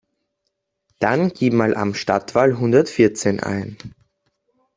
[0.97, 3.77] Dann gib mal Am Stadtwall hundertvierzehn ein.